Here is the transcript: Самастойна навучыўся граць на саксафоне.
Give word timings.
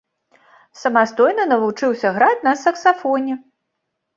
Самастойна 0.83 1.45
навучыўся 1.51 2.07
граць 2.17 2.41
на 2.49 2.57
саксафоне. 2.63 3.33